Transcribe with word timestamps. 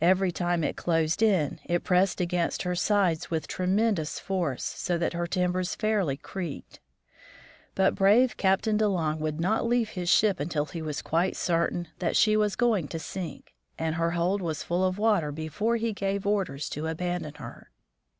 Every 0.00 0.32
time 0.32 0.64
it 0.64 0.76
closed 0.76 1.22
in, 1.22 1.60
it 1.66 1.84
pressed 1.84 2.20
against 2.20 2.64
her 2.64 2.74
sides 2.74 3.30
with 3.30 3.46
tremendous 3.46 4.18
force, 4.18 4.64
so 4.64 4.98
that 4.98 5.12
her 5.12 5.28
timbers 5.28 5.76
fairly 5.76 6.16
creaked. 6.16 6.80
But 7.76 7.94
brave 7.94 8.36
Captain 8.36 8.76
De 8.76 8.88
Long 8.88 9.20
would 9.20 9.38
not 9.40 9.64
leave 9.64 9.90
his 9.90 10.08
ship 10.08 10.40
until 10.40 10.66
he 10.66 10.82
was 10.82 11.00
quite 11.00 11.36
certain 11.36 11.86
that 12.00 12.16
she 12.16 12.36
was 12.36 12.56
going 12.56 12.88
to 12.88 12.98
sink, 12.98 13.54
and 13.78 13.94
her 13.94 14.10
hold 14.10 14.42
was 14.42 14.64
full 14.64 14.84
of 14.84 14.98
water 14.98 15.30
before 15.30 15.76
he 15.76 15.92
gave 15.92 16.26
orders 16.26 16.68
to 16.70 16.86
aban 16.88 17.20
don 17.22 17.34
her. 17.34 17.70